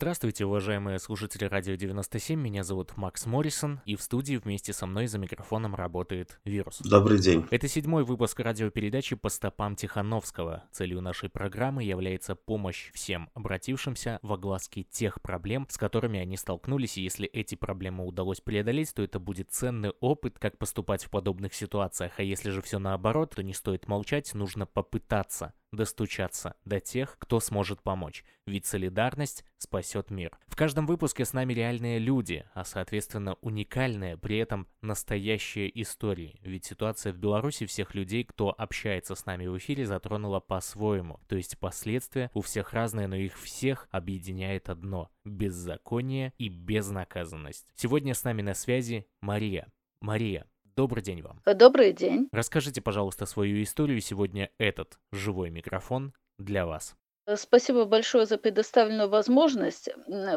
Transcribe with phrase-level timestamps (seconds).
[0.00, 5.08] Здравствуйте, уважаемые слушатели Радио 97, меня зовут Макс Моррисон, и в студии вместе со мной
[5.08, 6.78] за микрофоном работает Вирус.
[6.84, 7.44] Добрый день.
[7.50, 10.62] Это седьмой выпуск радиопередачи по стопам Тихановского.
[10.70, 16.96] Целью нашей программы является помощь всем обратившимся в огласке тех проблем, с которыми они столкнулись,
[16.96, 21.54] и если эти проблемы удалось преодолеть, то это будет ценный опыт, как поступать в подобных
[21.54, 27.16] ситуациях, а если же все наоборот, то не стоит молчать, нужно попытаться достучаться до тех,
[27.18, 28.24] кто сможет помочь.
[28.46, 30.38] Ведь солидарность спасет мир.
[30.46, 36.40] В каждом выпуске с нами реальные люди, а соответственно уникальные, при этом настоящие истории.
[36.42, 41.20] Ведь ситуация в Беларуси всех людей, кто общается с нами в эфире, затронула по-своему.
[41.28, 47.66] То есть последствия у всех разные, но их всех объединяет одно– беззаконие и безнаказанность.
[47.74, 49.68] Сегодня с нами на связи Мария.
[50.00, 50.46] Мария,
[50.78, 51.42] Добрый день вам.
[51.44, 52.28] Добрый день.
[52.30, 54.00] Расскажите, пожалуйста, свою историю.
[54.00, 56.94] Сегодня этот живой микрофон для вас.
[57.36, 59.90] Спасибо большое за предоставленную возможность.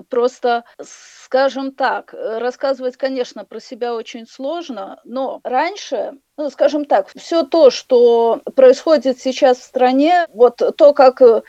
[0.10, 7.44] Просто, скажем так, рассказывать, конечно, про себя очень сложно, но раньше ну, скажем так, все
[7.44, 11.42] то, что происходит сейчас в стране, вот то, как э,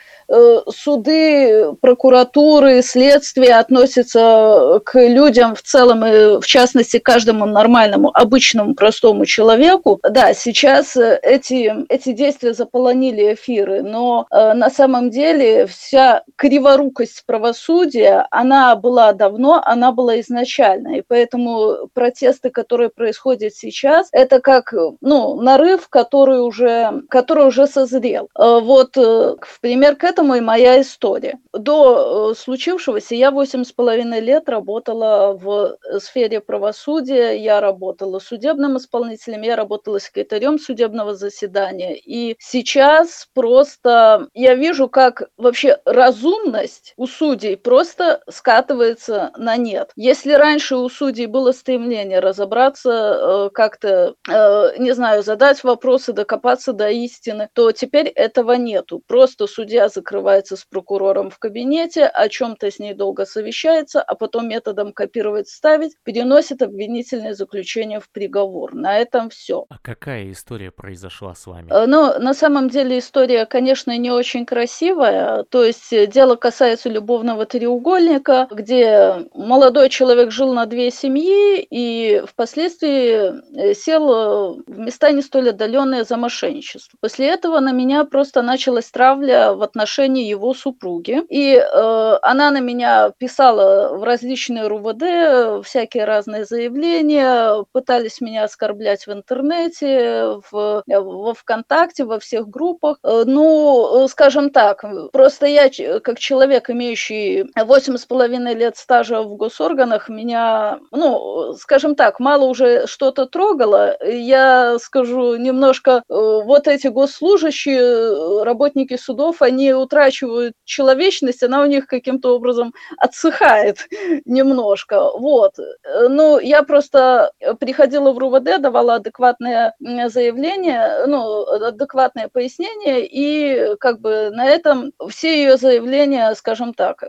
[0.69, 8.75] суды, прокуратуры, следствия относятся к людям в целом и в частности к каждому нормальному, обычному,
[8.75, 15.32] простому человеку, да, сейчас эти, эти действия заполонили эфиры, но э, на самом деле
[15.67, 24.09] вся криворукость правосудия, она была давно, она была изначально, и поэтому протесты, которые происходят сейчас,
[24.11, 28.29] это как ну, нарыв, который уже, который уже созрел.
[28.37, 31.39] Э, вот э, в пример к этому и моя история.
[31.53, 38.77] До э, случившегося я восемь с половиной лет работала в сфере правосудия, я работала судебным
[38.77, 41.95] исполнителем, я работала секретарем судебного заседания.
[41.95, 49.91] И сейчас просто я вижу, как вообще разумность у судей просто скатывается на нет.
[49.95, 57.49] Если раньше у судей было стремление разобраться как-то не знаю, задать вопросы, докопаться до истины,
[57.53, 59.01] то теперь этого нету.
[59.07, 64.47] Просто судья закрывается с прокурором в кабинете, о чем-то с ней долго совещается, а потом
[64.47, 68.73] методом копировать, ставить, переносит обвинительное заключение в приговор.
[68.73, 69.65] На этом все.
[69.69, 71.71] А какая история произошла с вами?
[71.71, 75.02] Э, ну, на самом деле история, конечно, не очень красивая.
[75.49, 82.23] То есть э, дело касается любовного треугольника, где молодой человек жил на две семьи и
[82.27, 86.97] впоследствии э, сел в места не столь отдаленные за мошенничество.
[87.01, 91.23] После этого на меня просто началась травля в отношении его супруги.
[91.29, 99.07] И э, она на меня писала в различные РУВД, всякие разные заявления, пытались меня оскорблять
[99.07, 102.97] в интернете, в, во ВКонтакте, во всех группах.
[103.03, 109.35] Э, ну, скажем так, просто я, как человек, имеющий восемь с половиной лет стажа в
[109.35, 113.97] госорганах, меня, ну, скажем так, мало уже что-то трогало.
[114.03, 121.65] Я скажу, немножко, э, вот эти госслужащие, э, работники судов, они утрачивают человечность, она у
[121.65, 123.87] них каким-то образом отсыхает
[124.25, 125.11] немножко.
[125.17, 125.57] Вот.
[125.59, 133.99] Э, ну, я просто приходила в РУВД, давала адекватное заявление, ну, адекватное пояснение, и как
[133.99, 137.03] бы на этом все ее заявления, скажем так,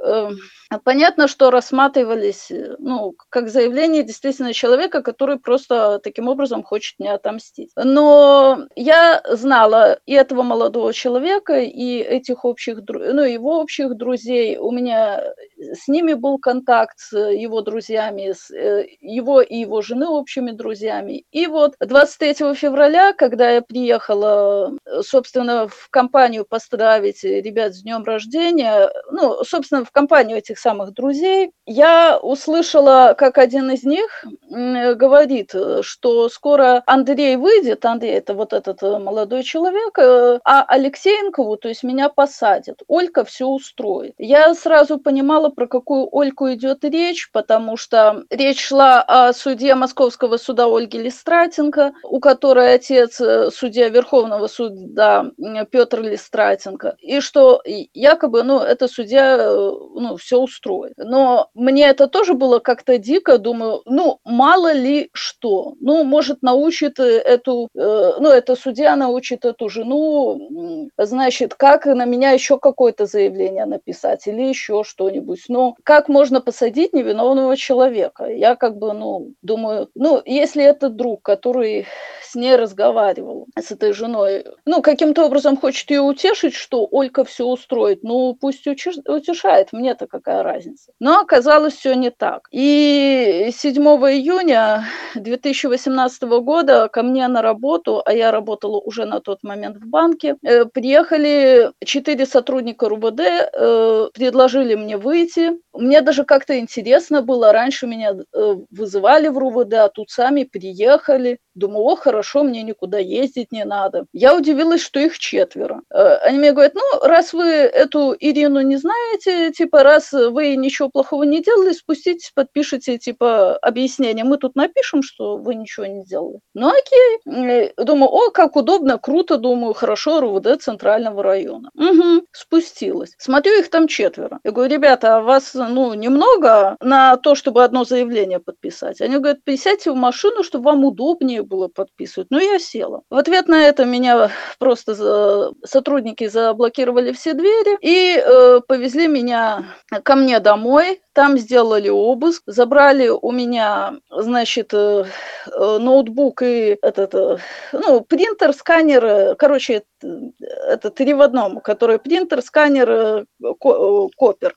[0.82, 7.70] Понятно, что рассматривались, ну, как заявление действительно человека, который просто таким образом хочет мне отомстить.
[7.76, 14.56] Но я знала и этого молодого человека, и этих общих, ну, его общих друзей.
[14.56, 15.22] У меня
[15.56, 21.24] с ними был контакт, с его друзьями, с э, его и его жены общими друзьями.
[21.30, 28.90] И вот 23 февраля, когда я приехала, собственно, в компанию поздравить ребят с днем рождения,
[29.10, 36.28] ну, собственно, в компанию этих самых друзей, я услышала, как один из них говорит, что
[36.28, 41.82] скоро Андрей выйдет, Андрей, это вот этот э, молодой человек, э, а Алексеенкову, то есть
[41.82, 42.82] меня посадят.
[42.88, 44.14] Олька все устроит.
[44.18, 50.36] Я сразу понимала, про какую Ольку идет речь, потому что речь шла о суде Московского
[50.36, 55.30] суда Ольги Листратенко, у которой отец э, судья Верховного суда
[55.70, 60.94] Петр Листратенко, и что якобы, ну, это судья, ну, все устроит.
[60.96, 66.98] Но мне это тоже было как-то дико, думаю, ну, мало ли что, ну, может, научит
[66.98, 74.26] эту, ну, эта судья научит эту жену, значит, как на меня еще какое-то заявление написать
[74.26, 78.26] или еще что-нибудь но как можно посадить невиновного человека?
[78.26, 81.86] Я как бы, ну, думаю, ну, если это друг, который
[82.22, 87.43] с ней разговаривал, с этой женой, ну, каким-то образом хочет ее утешить, что Олька все
[87.44, 90.92] устроит, ну, пусть утешает, мне-то какая разница.
[91.00, 92.48] Но оказалось все не так.
[92.50, 99.42] И 7 июня 2018 года ко мне на работу, а я работала уже на тот
[99.42, 105.63] момент в банке, э, приехали четыре сотрудника РУВД, э, предложили мне выйти.
[105.74, 111.38] Мне даже как-то интересно было, раньше меня э, вызывали в РУВД, а тут сами приехали.
[111.54, 114.06] Думаю, о, хорошо, мне никуда ездить не надо.
[114.12, 115.82] Я удивилась, что их четверо.
[115.88, 121.22] Они мне говорят, ну, раз вы эту Ирину не знаете, типа, раз вы ничего плохого
[121.22, 124.24] не делали, спуститесь, подпишите, типа, объяснение.
[124.24, 126.40] Мы тут напишем, что вы ничего не сделали.
[126.54, 127.72] Ну, окей.
[127.76, 131.70] Думаю, о, как удобно, круто, думаю, хорошо, РУВД Центрального района.
[131.74, 133.14] Угу, спустилась.
[133.18, 134.40] Смотрю, их там четверо.
[134.44, 139.00] Я говорю, ребята, а вас, ну, немного на то, чтобы одно заявление подписать?
[139.00, 142.28] Они говорят, присядьте в машину, чтобы вам удобнее было подписывать.
[142.30, 143.02] Ну, я села.
[143.10, 145.52] В ответ на это меня просто за...
[145.64, 151.00] сотрудники заблокировали все двери и э, повезли меня ко мне домой.
[151.14, 155.04] Там сделали обыск, забрали у меня, значит, э,
[155.46, 157.36] э, ноутбук и этот, э,
[157.72, 163.26] ну, принтер, сканер, короче, это три в одном, который принтер, сканер,
[163.60, 164.54] копер.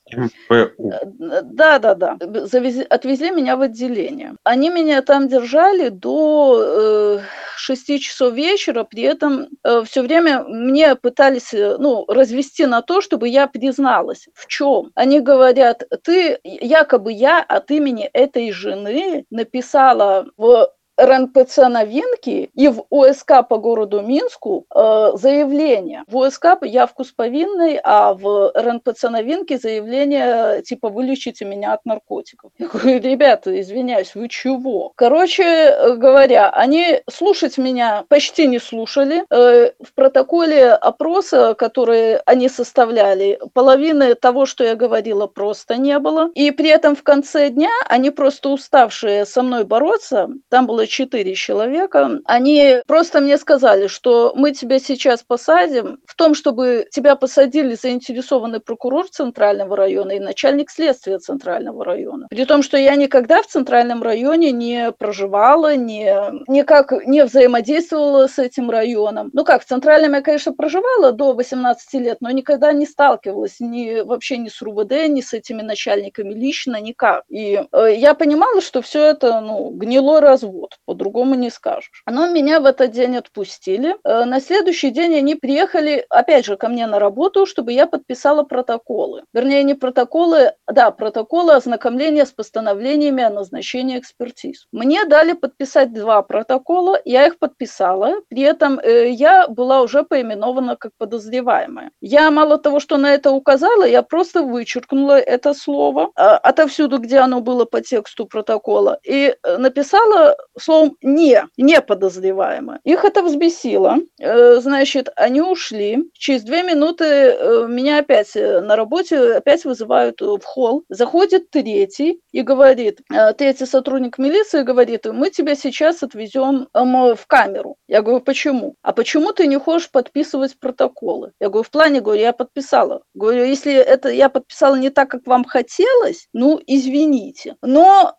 [0.50, 2.18] Да, да, да.
[2.19, 4.33] Завезли, отвезли меня в отделение.
[4.44, 7.21] Они меня там держали до
[7.56, 9.48] 6 часов вечера, при этом
[9.86, 14.27] все время мне пытались, ну, развести на то, чтобы я призналась.
[14.33, 14.92] В чем?
[14.95, 22.86] Они говорят, ты якобы я от имени этой жены написала в РНПЦ новинки и в
[22.90, 26.04] ОСК по городу Минску э, заявление.
[26.08, 32.52] В ОСК явку с повинной, а в РНПЦ новинки заявление типа «вылечите меня от наркотиков».
[32.58, 34.92] Я говорю, ребята, извиняюсь, вы чего?
[34.96, 39.24] Короче э, говоря, они слушать меня почти не слушали.
[39.30, 46.32] Э, в протоколе опроса, который они составляли, половины того, что я говорила, просто не было.
[46.34, 51.36] И при этом в конце дня они просто уставшие со мной бороться, там было четыре
[51.36, 56.00] человека, они просто мне сказали, что мы тебя сейчас посадим.
[56.06, 62.28] В том, чтобы тебя посадили заинтересованный прокурор Центрального района и начальник следствия Центрального района.
[62.30, 66.13] При том, что я никогда в Центральном районе не проживала, не,
[66.48, 69.30] никак не взаимодействовала с этим районом.
[69.33, 74.01] Ну как, в Центральном я, конечно, проживала до 18 лет, но никогда не сталкивалась ни,
[74.01, 77.24] вообще ни с РУВД, ни с этими начальниками лично, никак.
[77.30, 82.04] И э, я понимала, что все это ну, гнилой развод по-другому не скажешь.
[82.06, 83.96] Но меня в этот день отпустили.
[84.04, 88.44] Э, на следующий день они приехали, опять же, ко мне на работу, чтобы я подписала
[88.44, 89.24] протоколы.
[89.34, 94.68] Вернее, не протоколы, да, протоколы ознакомления с постановлениями о назначении экспертиз.
[94.72, 100.76] Мне дали подписать два протокола, я их подписала, при этом э, я была уже поименована
[100.76, 101.92] как подозреваемая.
[102.02, 107.18] Я мало того, что на это указала, я просто вычеркнула это слово э, отовсюду, где
[107.20, 112.80] оно было по тексту протокола, и э, написала словом «не», не подозреваемые.
[112.84, 113.98] Их это взбесило.
[114.19, 116.10] Э, значит, они ушли.
[116.14, 120.84] Через две минуты э, меня опять э, на работе опять вызывают в холл.
[120.90, 123.00] Заходит третий и говорит,
[123.38, 127.78] третий сотрудник милиции говорит, мы тебя сейчас отвезем в камеру.
[127.88, 128.76] Я говорю, почему?
[128.81, 131.31] А почему ты не хочешь подписывать протоколы?
[131.40, 133.04] Я говорю, в плане, говорю, я подписала.
[133.14, 137.56] Говорю, если это я подписала не так, как вам хотелось, ну, извините.
[137.62, 138.16] Но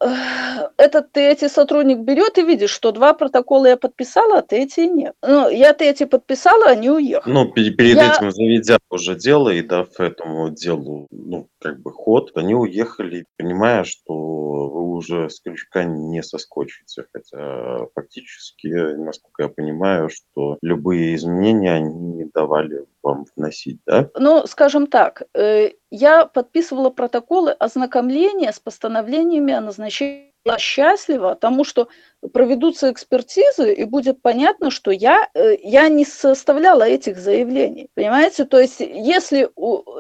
[0.76, 5.14] этот третий сотрудник берет ты видишь, что два протокола я подписала, а третий нет.
[5.22, 7.32] Ну, я третий подписала, они уехали.
[7.32, 8.12] Ну, перед я...
[8.12, 13.84] этим заведя уже дело и дав этому делу, ну, как бы ход, они уехали, понимая,
[13.84, 17.04] что вы уже с крючка не соскочите.
[17.12, 24.08] Хотя фактически, насколько я понимаю, что любые изменения они не давали вам вносить, да?
[24.18, 31.64] Ну, скажем так, э, я подписывала протоколы ознакомления с постановлениями о назначении была счастлива тому,
[31.64, 31.88] что
[32.32, 37.90] проведутся экспертизы, и будет понятно, что я, э, я не составляла этих заявлений.
[37.94, 38.44] Понимаете?
[38.44, 39.48] То есть, если,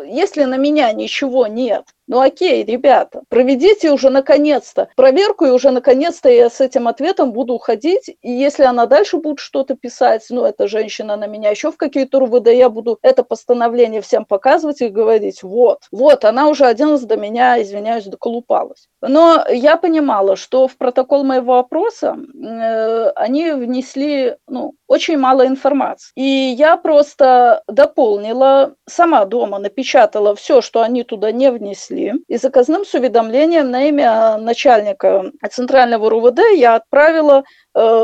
[0.06, 6.28] если на меня ничего нет, ну окей, ребята, проведите уже наконец-то проверку, и уже наконец-то
[6.28, 8.08] я с этим ответом буду уходить.
[8.22, 12.18] И если она дальше будет что-то писать, ну, эта женщина на меня еще в какие-то
[12.18, 17.02] РУВД, я буду это постановление всем показывать и говорить, вот, вот, она уже один раз
[17.02, 18.88] до меня, извиняюсь, доколупалась.
[19.02, 26.12] Но я понимала, что в протокол моего опроса э, они внесли, ну, очень мало информации.
[26.16, 32.36] И я просто дополнила, сама дома напечатала все, что они туда не внесли, привезли, и
[32.36, 37.44] заказным с уведомлением на имя начальника Центрального РУВД я отправила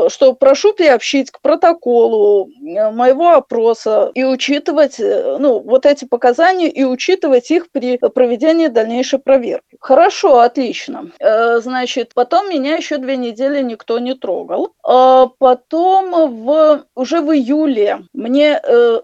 [0.09, 6.69] что прошу приобщить к протоколу э, моего опроса и учитывать э, ну, вот эти показания
[6.69, 9.77] и учитывать их при проведении дальнейшей проверки.
[9.79, 11.11] Хорошо, отлично.
[11.19, 14.73] Значит, потом меня еще две недели никто не трогал.
[14.83, 18.61] А потом в, уже в июле мне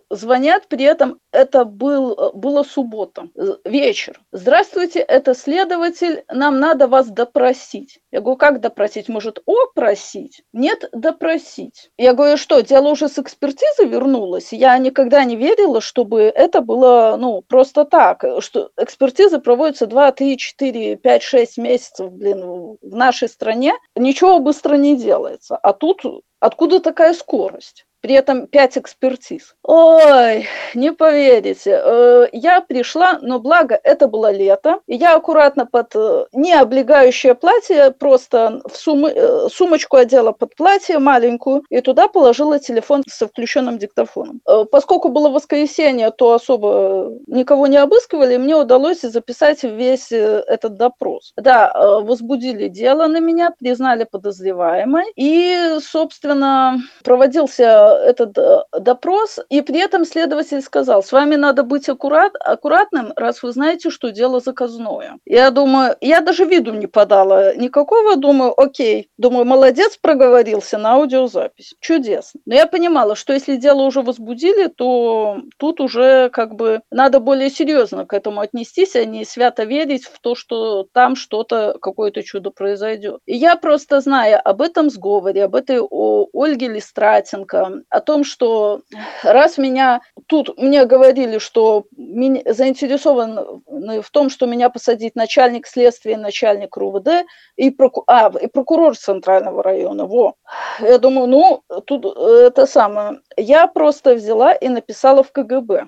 [0.09, 3.29] звонят, при этом это был, была суббота,
[3.65, 4.19] вечер.
[4.31, 8.00] Здравствуйте, это следователь, нам надо вас допросить.
[8.11, 9.07] Я говорю, как допросить?
[9.07, 10.43] Может, опросить?
[10.51, 11.91] Нет, допросить.
[11.97, 14.51] Я говорю, что, дело уже с экспертизы вернулось?
[14.51, 20.37] Я никогда не верила, чтобы это было, ну, просто так, что экспертизы проводятся 2, 3,
[20.37, 23.73] 4, 5, 6 месяцев, блин, в нашей стране.
[23.95, 25.55] Ничего быстро не делается.
[25.55, 26.01] А тут
[26.39, 27.85] откуда такая скорость?
[28.01, 29.55] При этом пять экспертиз.
[29.63, 35.95] Ой, не поверите, э, я пришла, но благо это было лето, и я аккуратно под
[35.95, 39.05] э, не облегающее платье, просто в сум...
[39.05, 44.41] Э, сумочку одела под платье маленькую, и туда положила телефон со включенным диктофоном.
[44.71, 51.33] Поскольку было воскресенье, то особо никого не обыскивали, и мне удалось записать весь этот допрос.
[51.35, 59.79] Да, возбудили дело на меня, признали подозреваемой, и, собственно, проводился этот э, допрос, и при
[59.79, 65.17] этом следователь сказал, с вами надо быть аккурат, аккуратным, раз вы знаете, что дело заказное.
[65.25, 71.75] Я думаю, я даже виду не подала никакого, думаю, окей, думаю, молодец, проговорился на аудиозапись,
[71.79, 72.41] чудесно.
[72.45, 77.49] Но я понимала, что если дело уже возбудили, то тут уже как бы надо более
[77.49, 82.51] серьезно к этому отнестись, а не свято верить в то, что там что-то, какое-то чудо
[82.51, 83.19] произойдет.
[83.25, 88.81] И я просто зная об этом сговоре, об этой Ольге Листратенко, о том, что
[89.23, 96.17] раз меня тут мне говорили, что меня, заинтересован в том, что меня посадить начальник следствия,
[96.17, 100.05] начальник РУВД и, проку, а, и прокурор Центрального района.
[100.05, 100.35] Во.
[100.79, 103.19] Я думаю, ну, тут это самое.
[103.37, 105.87] Я просто взяла и написала в КГБ.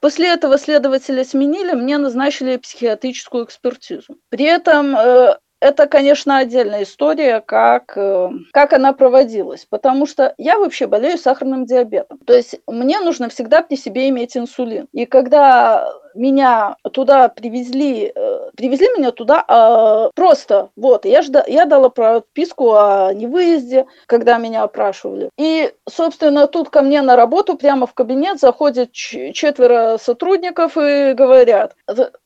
[0.00, 4.16] После этого следователя сменили, мне назначили психиатрическую экспертизу.
[4.30, 10.58] При этом э, это, конечно, отдельная история, как, э, как она проводилась, потому что я
[10.58, 12.18] вообще болею сахарным диабетом.
[12.26, 14.88] То есть мне нужно всегда при себе иметь инсулин.
[14.92, 21.66] И когда меня туда привезли, э, привезли меня туда а, просто, вот, я, жда, я
[21.66, 25.30] дала прописку о невыезде, когда меня опрашивали.
[25.38, 31.74] И, собственно, тут ко мне на работу прямо в кабинет заходят четверо сотрудников и говорят,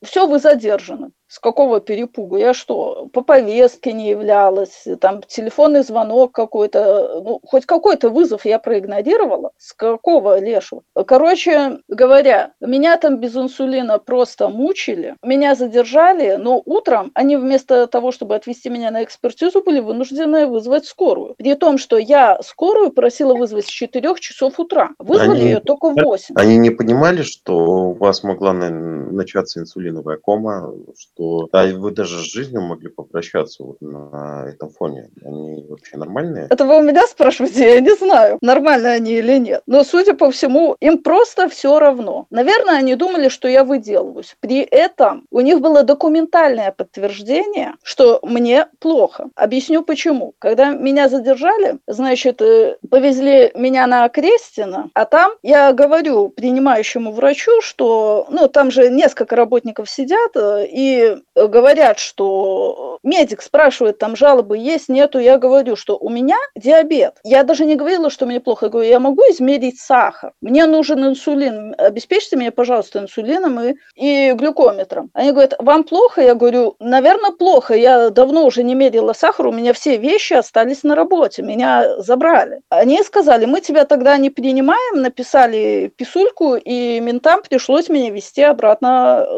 [0.03, 1.11] все, вы задержаны.
[1.29, 2.37] С какого перепугу?
[2.37, 8.59] Я что, по повестке не являлась, там телефонный звонок какой-то, ну, хоть какой-то вызов я
[8.59, 9.51] проигнорировала?
[9.57, 10.83] С какого лешего?
[11.05, 18.11] Короче говоря, меня там без инсулина просто мучили, меня задержали, но утром они вместо того,
[18.11, 21.35] чтобы отвезти меня на экспертизу, были вынуждены вызвать скорую.
[21.37, 24.91] При том, что я скорую просила вызвать с 4 часов утра.
[24.99, 26.35] Вызвали они, ее только в 8.
[26.37, 32.31] Они не понимали, что у вас могла начаться инсулиновая кома, что а вы даже с
[32.31, 35.09] жизнью могли попрощаться вот на этом фоне.
[35.25, 36.47] Они вообще нормальные?
[36.49, 37.75] Это вы у меня спрашиваете?
[37.75, 39.61] Я не знаю, нормальные они или нет.
[39.65, 42.25] Но, судя по всему, им просто все равно.
[42.29, 44.35] Наверное, они думали, что я выделываюсь.
[44.39, 49.29] При этом у них было документальное подтверждение, что мне плохо.
[49.35, 50.33] Объясню почему.
[50.39, 57.61] Когда меня задержали, значит, э, повезли меня на Крестина, а там я говорю принимающему врачу,
[57.61, 64.57] что, ну, там же несколько работников сидят, э, и говорят, что медик спрашивает, там жалобы
[64.57, 67.15] есть, нету, я говорю, что у меня диабет.
[67.23, 68.67] Я даже не говорила, что мне плохо.
[68.67, 70.33] Я говорю, я могу измерить сахар.
[70.41, 71.75] Мне нужен инсулин.
[71.77, 75.09] Обеспечьте меня, пожалуйста, инсулином и, и глюкометром.
[75.13, 76.21] Они говорят, вам плохо?
[76.21, 77.73] Я говорю, наверное, плохо.
[77.75, 82.61] Я давно уже не мерила сахар, у меня все вещи остались на работе, меня забрали.
[82.69, 89.25] Они сказали, мы тебя тогда не принимаем, написали писульку, и ментам пришлось меня вести обратно
[89.25, 89.31] э,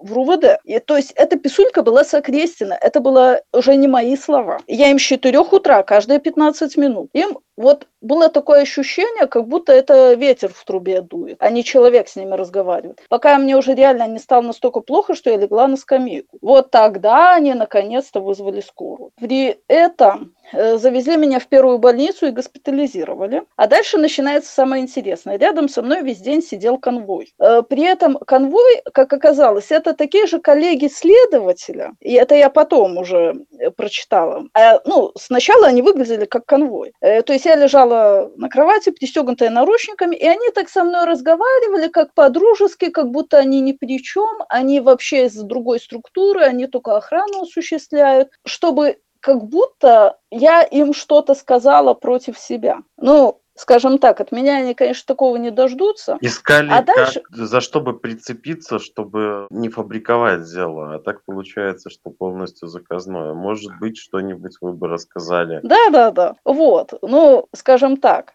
[0.00, 0.58] в РУВД.
[0.64, 4.58] И, то есть эта писулька была сокрестена, это было уже не мои слова.
[4.66, 7.10] Я им с 4 утра, каждые 15 минут.
[7.12, 12.08] Им вот было такое ощущение, как будто это ветер в трубе дует, а не человек
[12.08, 13.02] с ними разговаривает.
[13.08, 16.38] Пока мне уже реально не стало настолько плохо, что я легла на скамейку.
[16.42, 19.10] Вот тогда они наконец-то вызвали скорую.
[19.18, 23.42] При этом завезли меня в первую больницу и госпитализировали.
[23.56, 25.38] А дальше начинается самое интересное.
[25.38, 27.32] Рядом со мной весь день сидел конвой.
[27.38, 31.92] Э, при этом конвой, как оказалось, это такие же коллеги следователя.
[32.00, 34.46] И это я потом уже э, прочитала.
[34.54, 36.92] А, ну, сначала они выглядели как конвой.
[37.00, 42.14] То есть я лежала на кровати, пристегнутая наручниками, и они так со мной разговаривали, как
[42.14, 47.42] по-дружески, как будто они ни при чем, они вообще из другой структуры, они только охрану
[47.42, 52.80] осуществляют, чтобы как будто я им что-то сказала против себя.
[52.98, 56.18] Ну, скажем так, от меня они, конечно, такого не дождутся.
[56.20, 57.20] Искали, а дальше...
[57.20, 63.32] как, за что бы прицепиться, чтобы не фабриковать дело, а так получается, что полностью заказное.
[63.32, 65.60] Может быть, что-нибудь вы бы рассказали.
[65.62, 66.36] Да, да, да.
[66.44, 66.92] Вот.
[67.00, 68.34] Ну, скажем так,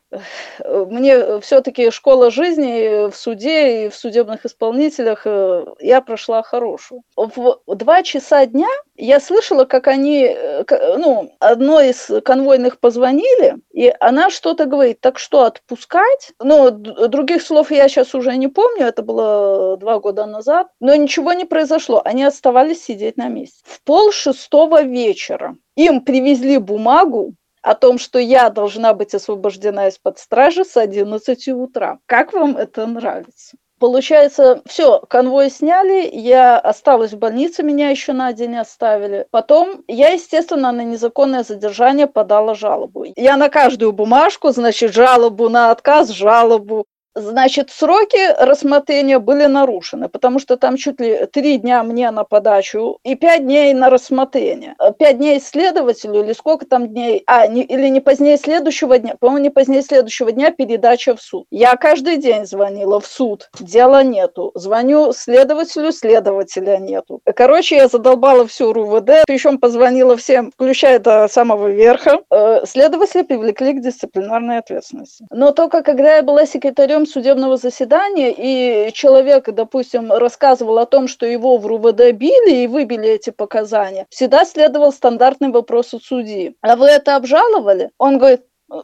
[0.63, 7.03] мне все-таки школа жизни в суде и в судебных исполнителях э, я прошла хорошую.
[7.15, 8.69] В два часа дня
[8.99, 10.63] я слышала, как они, э,
[10.97, 16.33] ну, одной из конвойных позвонили, и она что-то говорит, так что отпускать?
[16.39, 21.33] Ну, других слов я сейчас уже не помню, это было два года назад, но ничего
[21.33, 23.61] не произошло, они оставались сидеть на месте.
[23.63, 30.17] В пол шестого вечера им привезли бумагу, о том, что я должна быть освобождена из-под
[30.17, 31.99] стражи с 11 утра.
[32.05, 33.57] Как вам это нравится?
[33.79, 39.25] Получается, все, конвой сняли, я осталась в больнице, меня еще на день оставили.
[39.31, 43.05] Потом я, естественно, на незаконное задержание подала жалобу.
[43.15, 46.85] Я на каждую бумажку, значит, жалобу на отказ, жалобу
[47.19, 52.99] Значит, сроки рассмотрения были нарушены, потому что там чуть ли три дня мне на подачу
[53.03, 54.75] и пять дней на рассмотрение.
[54.97, 59.43] Пять дней следователю или сколько там дней, а, не, или не позднее следующего дня, по-моему,
[59.43, 61.45] не позднее следующего дня передача в суд.
[61.51, 64.51] Я каждый день звонила в суд, дела нету.
[64.55, 67.21] Звоню следователю, следователя нету.
[67.35, 72.21] Короче, я задолбала всю РУВД, причем позвонила всем, включая до самого верха.
[72.31, 75.25] Э, следователи привлекли к дисциплинарной ответственности.
[75.31, 81.25] Но только когда я была секретарем судебного заседания, и человек, допустим, рассказывал о том, что
[81.25, 86.55] его в РУВД били и выбили эти показания, всегда следовал стандартный вопрос от судьи.
[86.61, 87.91] А вы это обжаловали?
[87.97, 88.41] Он говорит,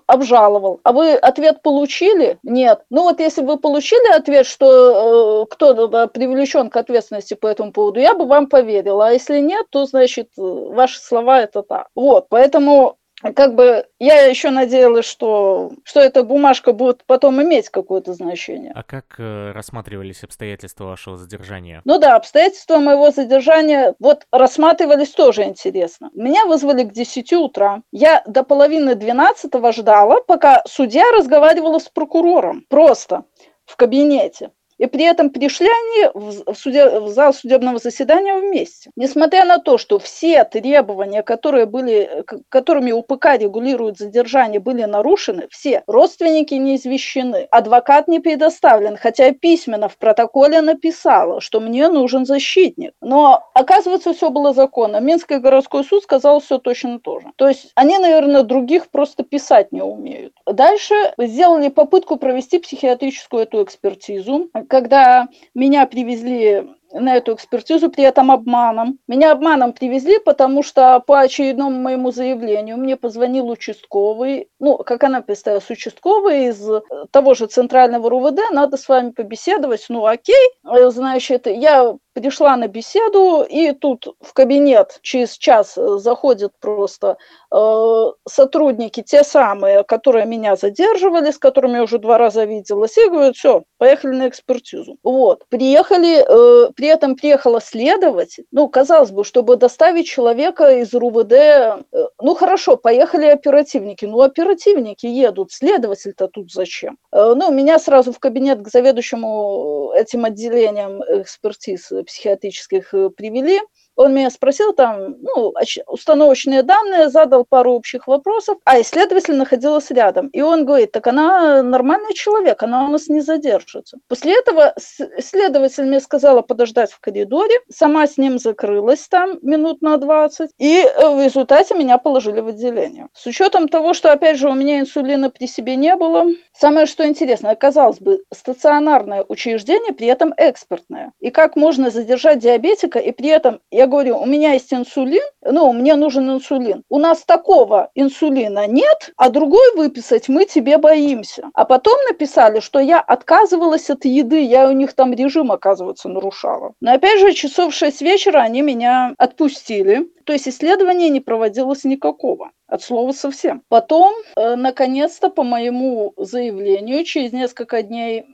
[0.07, 0.79] обжаловал.
[0.83, 2.39] А вы ответ получили?
[2.43, 2.81] Нет.
[2.89, 7.71] Ну вот если бы вы получили ответ, что э, кто привлечен к ответственности по этому
[7.71, 9.07] поводу, я бы вам поверила.
[9.07, 11.87] А если нет, то значит ваши слова это так.
[11.95, 12.97] Вот, поэтому
[13.33, 18.71] как бы я еще надеялась, что, что эта бумажка будет потом иметь какое-то значение.
[18.75, 21.81] А как э, рассматривались обстоятельства вашего задержания?
[21.85, 26.09] Ну да, обстоятельства моего задержания вот рассматривались тоже интересно.
[26.13, 27.81] Меня вызвали к 10 утра.
[27.91, 32.65] Я до половины 12 ждала, пока судья разговаривала с прокурором.
[32.69, 33.25] Просто
[33.65, 34.51] в кабинете.
[34.77, 38.89] И при этом пришли они в, суде, в зал судебного заседания вместе.
[38.95, 45.83] Несмотря на то, что все требования, которые были, которыми УПК регулирует задержание, были нарушены, все
[45.87, 52.93] родственники не извещены, адвокат не предоставлен, хотя письменно в протоколе написала, что мне нужен защитник.
[53.01, 54.99] Но, оказывается, все было законно.
[54.99, 57.27] Минский городской суд сказал все точно то же.
[57.37, 60.33] То есть они, наверное, других просто писать не умеют.
[60.45, 68.31] Дальше сделали попытку провести психиатрическую эту экспертизу когда меня привезли на эту экспертизу, при этом
[68.31, 68.99] обманом.
[69.07, 75.21] Меня обманом привезли, потому что по очередному моему заявлению мне позвонил участковый, ну, как она
[75.21, 76.65] представилась, участковый из
[77.11, 83.45] того же центрального РУВД, надо с вами побеседовать, ну, окей, значит, я пришла на беседу,
[83.47, 87.17] и тут в кабинет через час заходят просто
[87.51, 93.09] э, сотрудники, те самые, которые меня задерживали, с которыми я уже два раза виделась, и
[93.09, 94.97] говорят, все, поехали на экспертизу.
[95.03, 101.33] Вот, приехали, э, при этом приехала следователь, ну, казалось бы, чтобы доставить человека из РУВД,
[101.33, 101.83] э,
[102.21, 106.97] ну, хорошо, поехали оперативники, ну, оперативники едут, следователь-то тут зачем?
[107.15, 113.61] Э, ну, меня сразу в кабинет к заведующему этим отделением экспертиз психиатрических привели,
[113.95, 115.53] он меня спросил там, ну,
[115.87, 120.27] установочные данные, задал пару общих вопросов, а исследователь находилась рядом.
[120.27, 123.97] И он говорит, так она нормальный человек, она у нас не задержится.
[124.07, 124.73] После этого
[125.17, 130.79] исследователь мне сказала подождать в коридоре, сама с ним закрылась там минут на 20, и
[130.79, 133.07] э, в результате меня положили в отделение.
[133.13, 137.07] С учетом того, что, опять же, у меня инсулина при себе не было, самое что
[137.07, 141.11] интересно, оказалось бы, стационарное учреждение, при этом экспертное.
[141.19, 145.21] И как можно задержать диабетика, и при этом я я говорю, у меня есть инсулин,
[145.43, 146.81] ну, мне нужен инсулин.
[146.89, 151.51] У нас такого инсулина нет, а другой выписать мы тебе боимся.
[151.53, 156.73] А потом написали, что я отказывалась от еды, я у них там режим, оказывается, нарушала.
[156.81, 160.09] Но опять же, часов в 6 вечера они меня отпустили.
[160.25, 162.51] То есть исследования не проводилось никакого.
[162.67, 163.61] от слова совсем.
[163.69, 168.25] Потом, э, наконец-то, по моему заявлению, через несколько дней,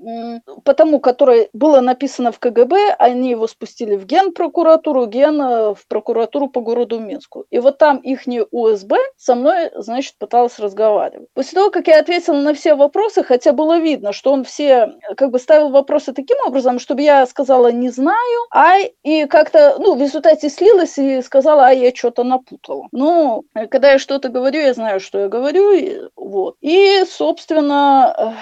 [0.63, 5.85] по тому, которое было написано в КГБ, они его спустили в Генпрокуратуру, Ген э, в
[5.87, 7.45] прокуратуру по городу Минску.
[7.49, 11.27] И вот там их УСБ со мной, значит, пыталась разговаривать.
[11.33, 15.31] После того, как я ответила на все вопросы, хотя было видно, что он все как
[15.31, 18.17] бы ставил вопросы таким образом, чтобы я сказала «не знаю»,
[18.53, 22.87] а и как-то, ну, в результате слилась и сказала «а я что-то напутала».
[22.91, 26.55] Ну, когда я что-то говорю, я знаю, что я говорю, и, вот.
[26.61, 28.35] И, собственно,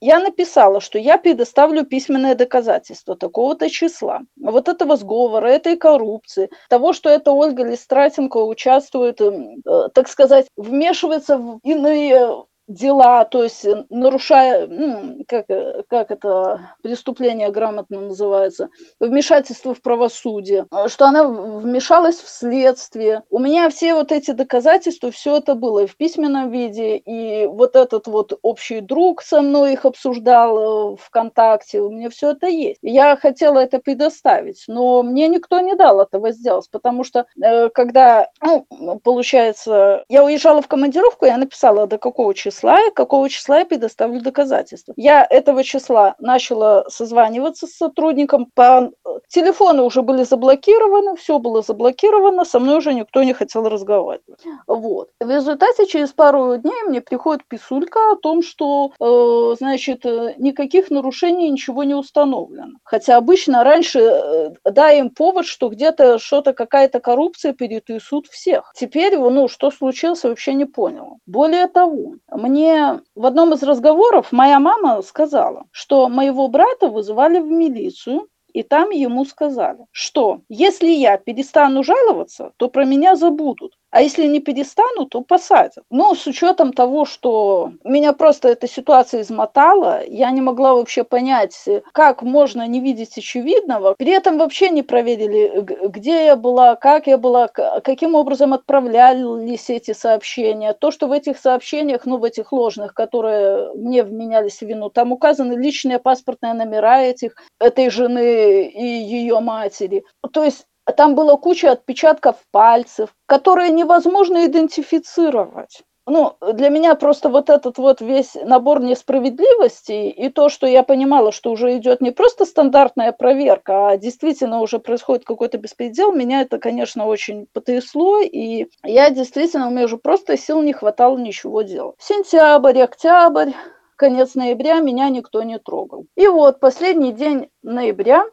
[0.00, 4.20] я написала, что я предоставлю письменное доказательство такого-то числа.
[4.40, 10.46] Вот этого сговора, этой коррупции, того, что эта Ольга Листратенко участвует, эм, э, так сказать,
[10.56, 18.00] вмешивается в иные дела, то есть э, нарушая, ну, как, э, как это преступление грамотно
[18.00, 23.22] называется, вмешательство в правосудие, э, что она вмешалась в следствие.
[23.30, 27.76] У меня все вот эти доказательства, все это было и в письменном виде, и вот
[27.76, 32.78] этот вот общий друг со мной их обсуждал ВКонтакте, у меня все это есть.
[32.82, 37.26] Я хотела это предоставить, но мне никто не дал этого сделать, потому что
[37.74, 38.66] когда, ну,
[39.02, 44.20] получается, я уезжала в командировку, я написала, до какого числа числа, какого числа я предоставлю
[44.20, 44.94] доказательства.
[44.96, 48.90] Я этого числа начала созваниваться с сотрудником, по
[49.28, 54.40] телефоны уже были заблокированы, все было заблокировано, со мной уже никто не хотел разговаривать.
[54.66, 55.10] Вот.
[55.20, 60.04] В результате через пару дней мне приходит писулька о том, что, э, значит,
[60.38, 62.78] никаких нарушений, ничего не установлено.
[62.84, 68.72] Хотя обычно раньше э, даем повод, что где-то что-то, какая-то коррупция перетрясут всех.
[68.74, 71.16] Теперь, ну, что случилось, вообще не поняла.
[71.26, 72.14] Более того,
[72.46, 78.62] мне в одном из разговоров моя мама сказала, что моего брата вызывали в милицию, и
[78.62, 83.76] там ему сказали, что если я перестану жаловаться, то про меня забудут.
[83.90, 85.84] А если не перестану, то посадят.
[85.90, 91.64] Но с учетом того, что меня просто эта ситуация измотала, я не могла вообще понять,
[91.92, 93.94] как можно не видеть очевидного.
[93.96, 99.92] При этом вообще не проверили, где я была, как я была, каким образом отправлялись эти
[99.92, 100.72] сообщения.
[100.74, 105.12] То, что в этих сообщениях, ну, в этих ложных, которые мне вменялись в вину, там
[105.12, 110.04] указаны личные паспортные номера этих, этой жены и ее матери.
[110.32, 115.82] То есть там была куча отпечатков пальцев, которые невозможно идентифицировать.
[116.08, 121.32] Ну, для меня просто вот этот вот весь набор несправедливостей и то, что я понимала,
[121.32, 126.58] что уже идет не просто стандартная проверка, а действительно уже происходит какой-то беспредел, меня это,
[126.58, 131.96] конечно, очень потрясло, и я действительно, у меня уже просто сил не хватало ничего делать.
[131.98, 133.50] Сентябрь, октябрь,
[133.96, 136.06] конец ноября меня никто не трогал.
[136.16, 138.24] И вот последний день ноября,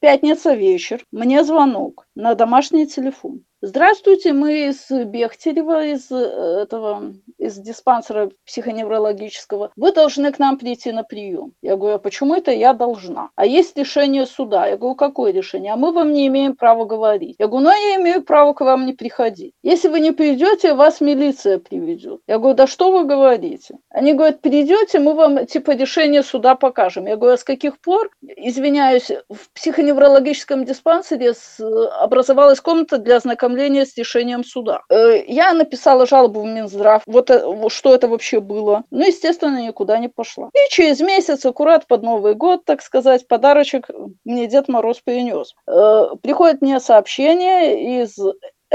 [0.00, 3.42] пятница вечер, мне звонок на домашний телефон.
[3.62, 9.72] Здравствуйте, мы из Бехтерева, из э, этого, из диспансера психоневрологического.
[9.76, 11.52] Вы должны к нам прийти на прием.
[11.62, 13.30] Я говорю, а почему это я должна?
[13.34, 14.66] А есть решение суда.
[14.66, 15.72] Я говорю, какое решение?
[15.72, 17.36] А мы вам не имеем права говорить.
[17.38, 19.54] Я говорю, ну я имею право к вам не приходить.
[19.62, 22.20] Если вы не придете, вас милиция приведет.
[22.28, 23.78] Я говорю, да что вы говорите?
[23.88, 27.06] Они говорят, придете, мы вам типа решение суда покажем.
[27.06, 28.10] Я говорю, а с каких пор,
[28.76, 31.32] извиняюсь, в психоневрологическом диспансере
[32.00, 34.82] образовалась комната для ознакомления с решением суда.
[34.90, 38.84] Э, я написала жалобу в Минздрав, вот э, что это вообще было.
[38.90, 40.50] Ну, естественно, никуда не пошла.
[40.52, 43.88] И через месяц, аккурат под Новый год, так сказать, подарочек
[44.24, 45.54] мне Дед Мороз принес.
[45.66, 48.18] Э, приходит мне сообщение из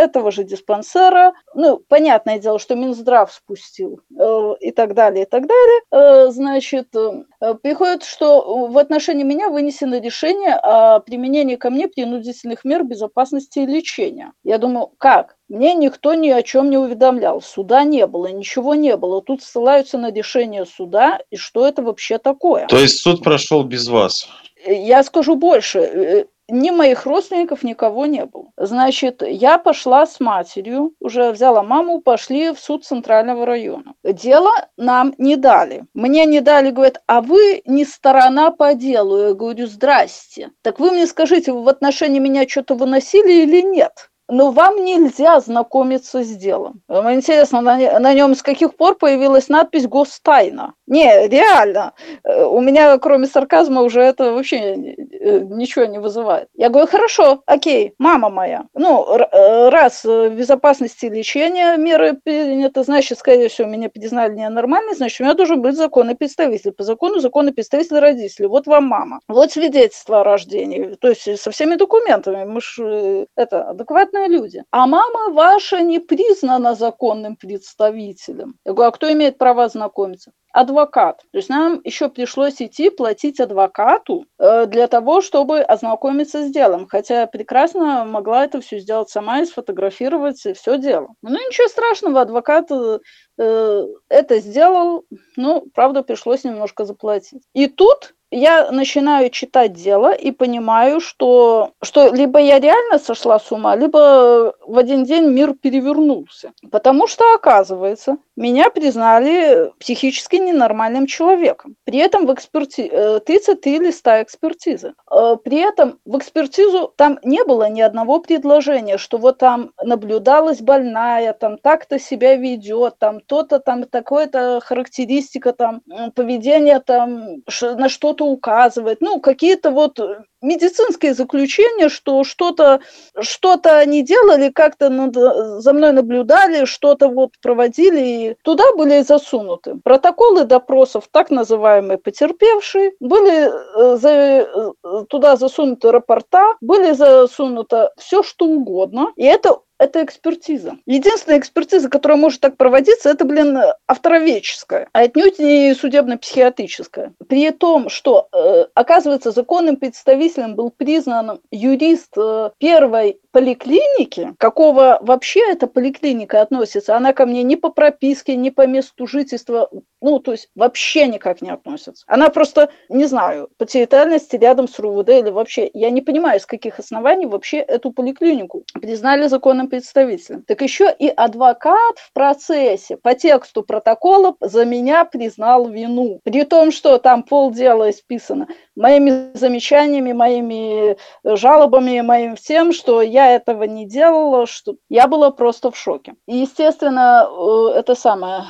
[0.01, 5.47] этого же диспансера, ну, понятное дело, что Минздрав спустил э, и так далее, и так
[5.47, 11.87] далее, э, значит, э, приходит, что в отношении меня вынесено решение о применении ко мне
[11.87, 14.33] принудительных мер безопасности и лечения.
[14.43, 15.37] Я думаю, как?
[15.47, 19.21] Мне никто ни о чем не уведомлял, суда не было, ничего не было.
[19.21, 22.67] Тут ссылаются на решение суда, и что это вообще такое?
[22.67, 24.27] То есть суд прошел без вас?
[24.65, 28.51] Я скажу больше э, ни моих родственников, никого не было.
[28.57, 33.93] Значит, я пошла с матерью, уже взяла маму, пошли в суд Центрального района.
[34.03, 35.85] Дело нам не дали.
[35.93, 39.17] Мне не дали, говорят, а вы не сторона по делу.
[39.17, 40.51] Я говорю, здрасте.
[40.61, 44.11] Так вы мне скажите, вы в отношении меня что-то выносили или нет?
[44.31, 46.81] но вам нельзя знакомиться с делом.
[46.87, 50.73] Интересно, на, на нем с каких пор появилась надпись «Гостайна»?
[50.91, 51.93] Не, реально.
[52.25, 56.49] Э, у меня, кроме сарказма, уже это вообще э, ничего не вызывает.
[56.53, 58.65] Я говорю, хорошо, окей, мама моя.
[58.73, 65.21] Ну, э, раз в безопасности лечения меры приняты, значит, скорее всего, меня признали ненормальной, значит,
[65.21, 66.73] у меня должен быть законный представитель.
[66.73, 68.49] По закону законный представитель родителей.
[68.49, 69.21] Вот вам мама.
[69.29, 70.95] Вот свидетельство о рождении.
[70.99, 72.43] То есть со всеми документами.
[72.43, 74.65] Мы же это адекватные люди.
[74.71, 78.55] А мама ваша не признана законным представителем.
[78.65, 80.33] Я говорю, а кто имеет право знакомиться?
[80.53, 81.21] Адвокат.
[81.31, 86.87] То есть нам еще пришлось идти платить адвокату э, для того, чтобы ознакомиться с делом.
[86.87, 91.09] Хотя я прекрасно могла это все сделать сама и сфотографировать все дело.
[91.21, 92.99] Ну ничего страшного, адвокат э,
[93.37, 95.05] э, это сделал,
[95.37, 97.43] ну, правда, пришлось немножко заплатить.
[97.53, 103.51] И тут я начинаю читать дело и понимаю, что, что либо я реально сошла с
[103.51, 106.53] ума, либо в один день мир перевернулся.
[106.71, 111.75] Потому что, оказывается, меня признали психически ненормальным человеком.
[111.83, 112.89] При этом в эксперти...
[113.25, 114.93] 33 э, листа экспертизы.
[115.11, 120.61] Э, при этом в экспертизу там не было ни одного предложения, что вот там наблюдалась
[120.61, 125.81] больная, там так-то себя ведет, там то-то, там такое-то характеристика, там
[126.15, 132.79] поведение там на что-то что-то указывает, ну, какие-то вот э, медицинские заключения, что что-то
[133.19, 135.15] что они делали, как-то над,
[135.61, 139.75] за мной наблюдали, что-то вот проводили, и туда были засунуты.
[139.83, 148.23] Протоколы допросов, так называемые потерпевшие, были э, за, э, туда засунуты рапорта, были засунуто все,
[148.23, 150.77] что угодно, и это это экспертиза.
[150.85, 157.13] Единственная экспертиза, которая может так проводиться, это, блин, автороведческая, а отнюдь не судебно-психиатрическая.
[157.27, 165.51] При том, что, э, оказывается, законным представителем был признан юрист э, первой поликлиники, какого вообще
[165.51, 169.67] эта поликлиника относится, она ко мне ни по прописке, ни по месту жительства,
[170.01, 172.03] ну, то есть вообще никак не относится.
[172.07, 176.45] Она просто, не знаю, по территориальности рядом с РУВД или вообще, я не понимаю, с
[176.45, 180.43] каких оснований вообще эту поликлинику признали законным представителем.
[180.43, 186.19] Так еще и адвокат в процессе по тексту протокола за меня признал вину.
[186.23, 193.35] При том, что там полдела исписано моими замечаниями, моими жалобами, моим всем, что я я
[193.35, 196.15] этого не делала, что я была просто в шоке.
[196.27, 198.43] И, естественно, э, это самое.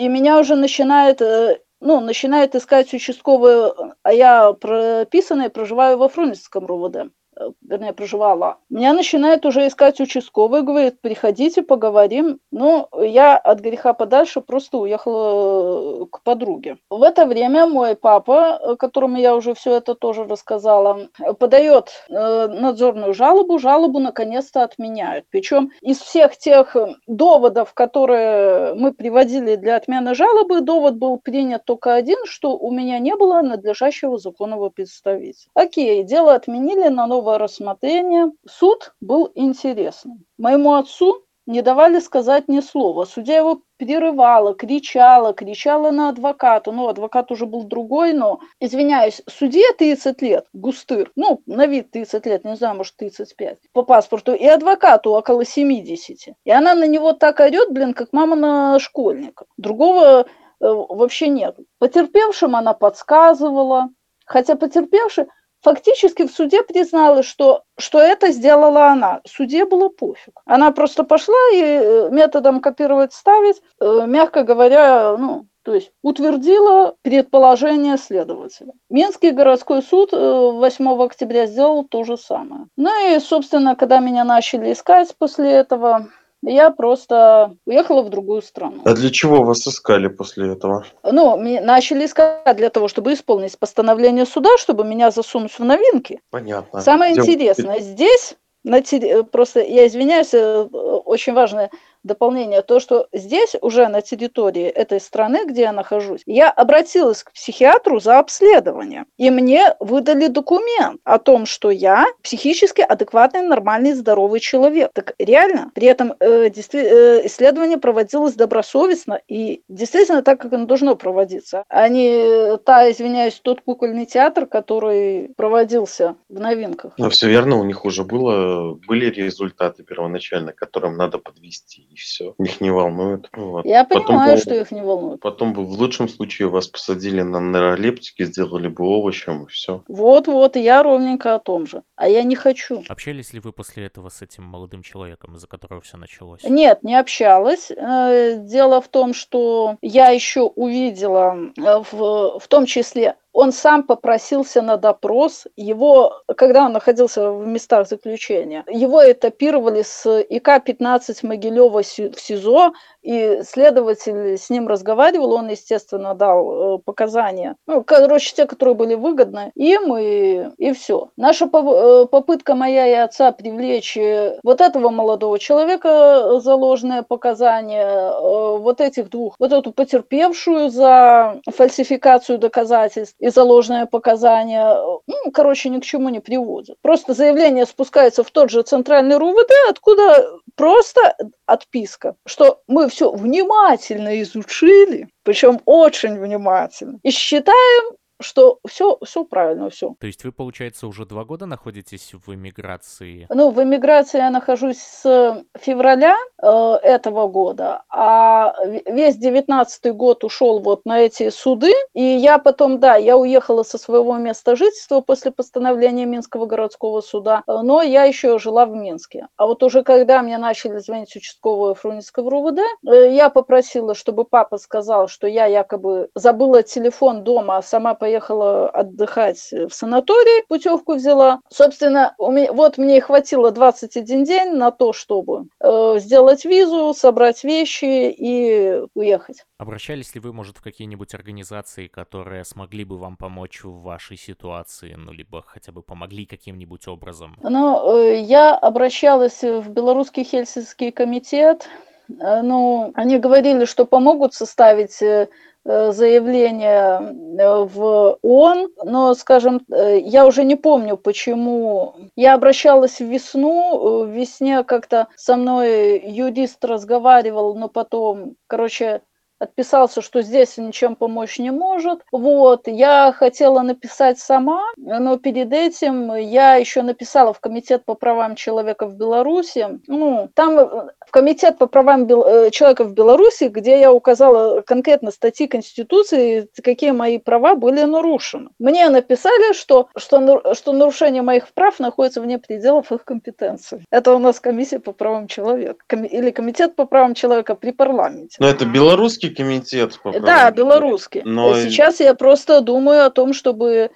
[0.00, 6.64] И меня уже начинает э, ну, начинает искать участковую, а я прописанная проживаю во Фрунзенском
[6.64, 7.12] РУВД.
[7.40, 12.38] Э, вернее, проживала, меня начинает уже искать участковый, говорит, приходите, поговорим.
[12.50, 16.76] Ну, я от греха подальше просто уехала э, к подруге.
[16.90, 23.14] В это время мой папа, э, которому я уже все это тоже рассказала, подает надзорную
[23.14, 25.24] жалобу, жалобу наконец-то отменяют.
[25.30, 26.76] Причем из всех тех
[27.06, 32.98] доводов, которые мы приводили для отмены жалобы, довод был принят только один, что у меня
[32.98, 35.50] не было надлежащего законного представителя.
[35.54, 40.24] Окей, дело отменили на новое судебного рассмотрения суд был интересным.
[40.38, 43.04] Моему отцу не давали сказать ни слова.
[43.04, 46.70] Судья его перерывала, кричала, кричала на адвоката.
[46.70, 52.26] Ну, адвокат уже был другой, но, извиняюсь, судье 30 лет, густыр, ну, на вид 30
[52.26, 56.34] лет, не знаю, может, 35, по паспорту, и адвокату около 70.
[56.44, 59.46] И она на него так орет, блин, как мама на школьника.
[59.56, 60.24] Другого э,
[60.60, 61.56] вообще нет.
[61.78, 63.88] Потерпевшим она подсказывала,
[64.24, 65.26] хотя потерпевший
[65.62, 69.20] фактически в суде призналась, что, что это сделала она.
[69.26, 70.40] Суде было пофиг.
[70.44, 76.96] Она просто пошла и э, методом копировать, ставить, э, мягко говоря, ну, то есть утвердила
[77.02, 78.72] предположение следователя.
[78.88, 82.66] Минский городской суд 8 э, октября сделал то же самое.
[82.76, 86.08] Ну и, собственно, когда меня начали искать после этого,
[86.42, 88.80] я просто уехала в другую страну.
[88.84, 90.84] А для чего вас искали после этого?
[91.02, 96.20] Ну, начали искать для того, чтобы исполнить постановление суда, чтобы меня засунуть в новинки.
[96.30, 96.80] Понятно.
[96.80, 97.22] Самое Где...
[97.22, 99.22] интересное, здесь, на те...
[99.24, 101.70] просто я извиняюсь, э, очень важное
[102.02, 107.32] дополнение, то, что здесь, уже на территории этой страны, где я нахожусь, я обратилась к
[107.32, 114.40] психиатру за обследование, и мне выдали документ о том, что я психически адекватный, нормальный, здоровый
[114.40, 114.90] человек.
[114.94, 120.96] Так реально, при этом э, э, исследование проводилось добросовестно и действительно так, как оно должно
[120.96, 126.94] проводиться, а не та, извиняюсь, тот кукольный театр, который проводился в новинках.
[126.96, 132.34] Ну, все верно, у них уже было, были результаты первоначально, которым надо подвести и все.
[132.38, 133.28] Их не волнует.
[133.32, 133.64] Вот.
[133.64, 135.20] Я потом понимаю, бы, что их не волнует.
[135.20, 139.82] Потом бы в лучшем случае вас посадили на нейролептики, сделали бы овощем, и все.
[139.88, 141.82] Вот-вот, я ровненько о том же.
[141.96, 142.84] А я не хочу.
[142.88, 146.44] Общались ли вы после этого с этим молодым человеком, из-за которого все началось?
[146.44, 147.70] Нет, не общалась.
[147.70, 153.82] Э, дело в том, что я еще увидела э, в, в том числе он сам
[153.84, 155.46] попросился на допрос.
[155.56, 163.40] Его, когда он находился в местах заключения, его этапировали с ИК-15 Могилева в СИЗО, и
[163.44, 167.56] следователь с ним разговаривал, он, естественно, дал э, показания.
[167.66, 171.08] Ну, короче, те, которые были выгодны им, и, и все.
[171.16, 178.10] Наша э, попытка моя и отца привлечь э, вот этого молодого человека за ложное показание,
[178.58, 184.74] вот этих двух, вот эту потерпевшую за фальсификацию доказательств и за ложное показание,
[185.06, 186.76] ну, короче, ни к чему не приводит.
[186.82, 191.14] Просто заявление спускается в тот же центральный РУВД, откуда просто
[191.46, 199.70] отписка, что мы все внимательно изучили, причем очень внимательно, и считаем, что все, все правильно,
[199.70, 199.94] все.
[199.98, 203.26] То есть вы, получается, уже два года находитесь в эмиграции?
[203.30, 206.46] Ну, в эмиграции я нахожусь с февраля э,
[206.82, 208.54] этого года, а
[208.86, 213.78] весь девятнадцатый год ушел вот на эти суды, и я потом, да, я уехала со
[213.78, 219.28] своего места жительства после постановления Минского городского суда, но я еще жила в Минске.
[219.36, 224.58] А вот уже когда мне начали звонить участковые Фрунзенского РУВД, э, я попросила, чтобы папа
[224.58, 230.94] сказал, что я якобы забыла телефон дома, а сама поехала поехала отдыхать в санаторий, путевку
[230.94, 231.40] взяла.
[231.48, 237.44] Собственно, у меня, вот мне хватило 21 день на то, чтобы э, сделать визу, собрать
[237.44, 239.44] вещи и уехать.
[239.58, 244.94] Обращались ли вы, может, в какие-нибудь организации, которые смогли бы вам помочь в вашей ситуации,
[244.96, 247.36] ну, либо хотя бы помогли каким-нибудь образом?
[247.42, 251.68] Ну, э, я обращалась в Белорусский Хельсинский комитет,
[252.08, 255.28] э, ну, они говорили, что помогут составить э,
[255.64, 257.00] заявление
[257.38, 261.94] э, в ООН, но, скажем, э, я уже не помню, почему.
[262.16, 269.02] Я обращалась в весну, в весне как-то со мной юрист разговаривал, но потом, короче,
[269.40, 272.00] отписался, что здесь ничем помочь не может.
[272.12, 278.36] Вот, я хотела написать сама, но перед этим я еще написала в Комитет по правам
[278.36, 279.80] человека в Беларуси.
[279.86, 285.46] Ну, там в Комитет по правам э, человека в Беларуси, где я указала конкретно статьи
[285.46, 288.50] Конституции, какие мои права были нарушены.
[288.58, 293.84] Мне написали, что, что, что нарушение моих прав находится вне пределов их компетенции.
[293.90, 298.36] Это у нас Комиссия по правам человека или Комитет по правам человека при парламенте.
[298.38, 301.22] Но это белорусский белорусский комитет по Да, белорусский.
[301.24, 301.54] Но...
[301.56, 303.90] Сейчас я просто думаю о том, чтобы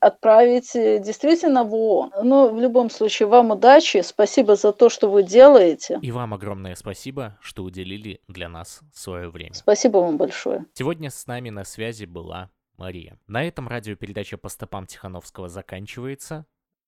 [0.00, 2.12] отправить э, действительно в ООН.
[2.22, 4.02] Но в любом случае, вам удачи.
[4.02, 5.98] Спасибо за то, что вы делаете.
[6.02, 9.54] И вам огромное спасибо, что уделили для нас свое время.
[9.54, 10.66] Спасибо вам большое.
[10.74, 13.18] Сегодня с нами на связи была Мария.
[13.26, 16.46] На этом радиопередача по стопам Тихановского заканчивается,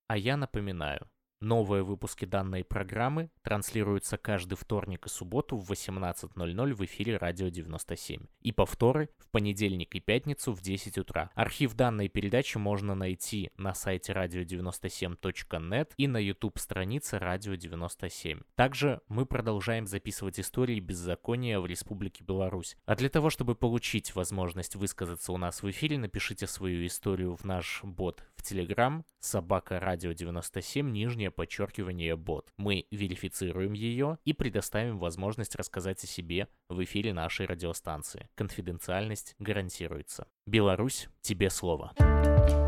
[0.09, 1.07] а я напоминаю,
[1.43, 8.27] Новые выпуски данной программы транслируются каждый вторник и субботу в 18.00 в эфире Радио 97.
[8.43, 11.31] И повторы в понедельник и пятницу в 10 утра.
[11.35, 18.43] Архив данной передачи можно найти на сайте radio97.net и на YouTube странице Радио 97.
[18.55, 22.77] Также мы продолжаем записывать истории беззакония в Республике Беларусь.
[22.87, 27.43] А для того, чтобы получить возможность высказаться у нас в эфире, напишите свою историю в
[27.43, 32.53] наш бот в Telegram собака радио 97 нижнее подчеркивание бот.
[32.57, 38.29] Мы верифицируем ее и предоставим возможность рассказать о себе в эфире нашей радиостанции.
[38.35, 40.29] Конфиденциальность гарантируется.
[40.47, 41.93] Беларусь, тебе слово.
[41.99, 42.62] thank you